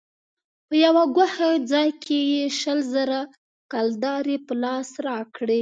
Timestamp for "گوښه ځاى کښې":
1.15-2.19